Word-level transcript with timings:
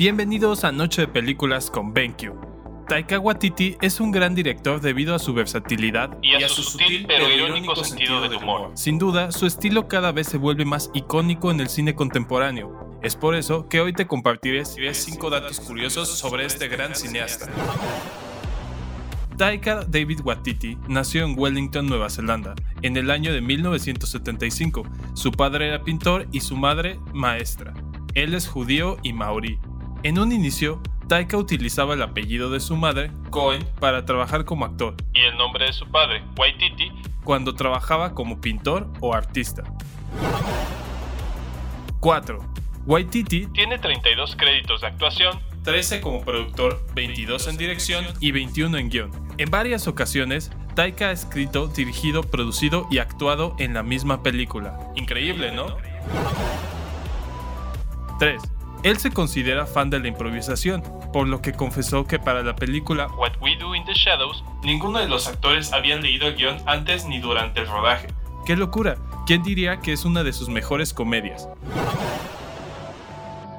Bienvenidos 0.00 0.64
a 0.64 0.72
Noche 0.72 1.02
de 1.02 1.08
Películas 1.08 1.70
con 1.70 1.92
BenQ. 1.92 2.32
Taika 2.88 3.18
Waititi 3.18 3.76
es 3.82 4.00
un 4.00 4.10
gran 4.10 4.34
director 4.34 4.80
debido 4.80 5.14
a 5.14 5.18
su 5.18 5.34
versatilidad 5.34 6.16
y 6.22 6.42
a, 6.42 6.48
su, 6.48 6.62
sutil 6.62 7.04
pero 7.06 7.28
irónico 7.28 7.76
sentido 7.84 8.22
del 8.22 8.36
humor. 8.36 8.70
Sin 8.76 8.98
duda, 8.98 9.30
su 9.30 9.44
estilo 9.44 9.88
cada 9.88 10.10
vez 10.10 10.26
se 10.26 10.38
vuelve 10.38 10.64
más 10.64 10.90
icónico 10.94 11.50
en 11.50 11.60
el 11.60 11.68
cine 11.68 11.94
contemporáneo. 11.94 12.98
Es 13.02 13.14
por 13.14 13.34
eso 13.34 13.68
que 13.68 13.82
hoy 13.82 13.92
te 13.92 14.06
compartiré 14.06 14.64
5 14.64 15.28
datos 15.28 15.60
curiosos 15.60 16.08
sobre 16.08 16.46
este 16.46 16.68
gran 16.68 16.94
cineasta. 16.94 17.50
Taika 19.36 19.84
David 19.84 20.20
Waititi 20.24 20.78
nació 20.88 21.26
en 21.26 21.38
Wellington, 21.38 21.86
Nueva 21.86 22.08
Zelanda, 22.08 22.54
en 22.80 22.96
el 22.96 23.10
año 23.10 23.34
de 23.34 23.42
1975. 23.42 24.82
Su 25.12 25.30
padre 25.30 25.68
era 25.68 25.84
pintor 25.84 26.26
y 26.32 26.40
su 26.40 26.56
madre 26.56 26.98
maestra. 27.12 27.74
Él 28.14 28.32
es 28.32 28.48
judío 28.48 28.96
y 29.02 29.12
maorí. 29.12 29.58
En 30.02 30.18
un 30.18 30.32
inicio, 30.32 30.80
Taika 31.08 31.36
utilizaba 31.36 31.92
el 31.92 32.00
apellido 32.00 32.48
de 32.48 32.60
su 32.60 32.74
madre, 32.74 33.10
Cohen, 33.28 33.62
para 33.80 34.06
trabajar 34.06 34.46
como 34.46 34.64
actor, 34.64 34.94
y 35.12 35.20
el 35.20 35.36
nombre 35.36 35.66
de 35.66 35.74
su 35.74 35.86
padre, 35.90 36.22
Waititi, 36.38 36.90
cuando 37.22 37.54
trabajaba 37.54 38.14
como 38.14 38.40
pintor 38.40 38.88
o 39.00 39.12
artista. 39.12 39.62
4. 42.00 42.38
Waititi 42.86 43.46
tiene 43.48 43.78
32 43.78 44.36
créditos 44.36 44.80
de 44.80 44.86
actuación, 44.86 45.38
13 45.64 46.00
como 46.00 46.22
productor, 46.22 46.82
22 46.94 47.48
en 47.48 47.58
dirección 47.58 48.06
y 48.20 48.32
21 48.32 48.78
en 48.78 48.88
guion. 48.88 49.10
En 49.36 49.50
varias 49.50 49.86
ocasiones, 49.86 50.50
Taika 50.74 51.08
ha 51.08 51.12
escrito, 51.12 51.66
dirigido, 51.68 52.22
producido 52.22 52.88
y 52.90 52.98
actuado 52.98 53.54
en 53.58 53.74
la 53.74 53.82
misma 53.82 54.22
película. 54.22 54.78
Increíble, 54.96 55.52
¿no? 55.52 55.76
3. 58.18 58.40
Él 58.82 58.96
se 58.96 59.10
considera 59.10 59.66
fan 59.66 59.90
de 59.90 60.00
la 60.00 60.08
improvisación, 60.08 60.82
por 61.12 61.28
lo 61.28 61.42
que 61.42 61.52
confesó 61.52 62.06
que 62.06 62.18
para 62.18 62.42
la 62.42 62.56
película 62.56 63.08
What 63.08 63.32
We 63.40 63.56
Do 63.56 63.74
in 63.74 63.84
the 63.84 63.92
Shadows, 63.92 64.42
ninguno 64.62 64.98
de 65.00 65.08
los 65.08 65.28
actores 65.28 65.74
habían 65.74 66.00
leído 66.00 66.28
el 66.28 66.36
guion 66.36 66.56
antes 66.64 67.04
ni 67.04 67.18
durante 67.20 67.60
el 67.60 67.66
rodaje. 67.66 68.08
¡Qué 68.46 68.56
locura! 68.56 68.96
¿Quién 69.26 69.42
diría 69.42 69.80
que 69.80 69.92
es 69.92 70.06
una 70.06 70.22
de 70.22 70.32
sus 70.32 70.48
mejores 70.48 70.94
comedias? 70.94 71.46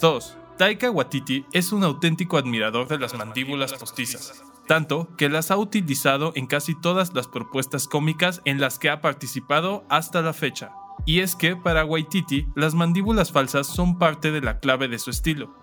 2. 0.00 0.36
Taika 0.58 0.90
Waititi 0.90 1.46
es 1.52 1.72
un 1.72 1.84
auténtico 1.84 2.36
admirador 2.36 2.88
de 2.88 2.98
las 2.98 3.14
mandíbulas 3.14 3.72
postizas, 3.74 4.42
tanto 4.66 5.08
que 5.16 5.28
las 5.28 5.52
ha 5.52 5.56
utilizado 5.56 6.32
en 6.34 6.46
casi 6.46 6.74
todas 6.80 7.14
las 7.14 7.28
propuestas 7.28 7.86
cómicas 7.86 8.42
en 8.44 8.60
las 8.60 8.80
que 8.80 8.90
ha 8.90 9.00
participado 9.00 9.84
hasta 9.88 10.22
la 10.22 10.32
fecha. 10.32 10.72
Y 11.06 11.20
es 11.20 11.36
que 11.36 11.54
para 11.56 11.84
Waititi, 11.84 12.46
las 12.54 12.74
mandíbulas 12.74 13.30
falsas 13.30 13.66
son 13.66 13.98
parte 13.98 14.30
de 14.30 14.40
la 14.40 14.58
clave 14.58 14.88
de 14.88 14.98
su 14.98 15.10
estilo. 15.10 15.54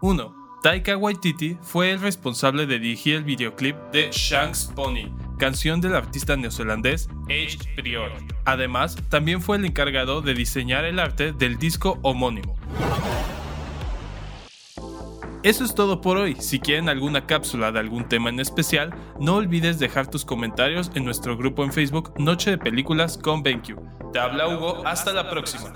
1. 0.00 0.34
Taika 0.62 0.96
Waititi 0.96 1.56
fue 1.62 1.90
el 1.92 2.00
responsable 2.00 2.66
de 2.66 2.78
dirigir 2.78 3.16
el 3.16 3.24
videoclip 3.24 3.76
de 3.92 4.10
Shanks 4.12 4.72
Pony, 4.74 5.14
canción 5.38 5.80
del 5.80 5.94
artista 5.94 6.36
neozelandés 6.36 7.08
H. 7.26 7.58
Prior. 7.76 8.12
Además, 8.44 8.96
también 9.08 9.40
fue 9.40 9.56
el 9.56 9.64
encargado 9.64 10.20
de 10.20 10.34
diseñar 10.34 10.84
el 10.84 10.98
arte 10.98 11.32
del 11.32 11.58
disco 11.58 11.98
homónimo. 12.02 12.57
Eso 15.44 15.64
es 15.64 15.74
todo 15.74 16.00
por 16.00 16.16
hoy. 16.16 16.34
Si 16.40 16.58
quieren 16.58 16.88
alguna 16.88 17.26
cápsula 17.26 17.70
de 17.70 17.78
algún 17.78 18.08
tema 18.08 18.28
en 18.28 18.40
especial, 18.40 18.92
no 19.20 19.36
olvides 19.36 19.78
dejar 19.78 20.08
tus 20.08 20.24
comentarios 20.24 20.90
en 20.94 21.04
nuestro 21.04 21.36
grupo 21.36 21.62
en 21.62 21.72
Facebook 21.72 22.12
Noche 22.18 22.50
de 22.50 22.58
Películas 22.58 23.16
con 23.16 23.42
BenQ. 23.42 23.76
Te 24.12 24.18
habla 24.18 24.48
Hugo, 24.48 24.82
hasta 24.84 25.12
la 25.12 25.30
próxima. 25.30 25.72